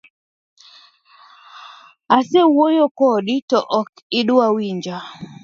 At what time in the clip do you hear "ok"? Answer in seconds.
3.79-3.89